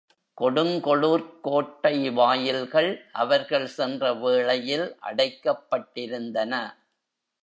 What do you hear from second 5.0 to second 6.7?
அடைக்கப்பட்டிருந்தன.